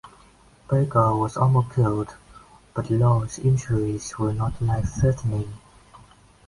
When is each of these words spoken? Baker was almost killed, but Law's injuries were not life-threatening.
Baker 0.67 1.15
was 1.15 1.37
almost 1.37 1.75
killed, 1.75 2.15
but 2.73 2.89
Law's 2.89 3.37
injuries 3.37 4.17
were 4.17 4.33
not 4.33 4.59
life-threatening. 4.59 5.53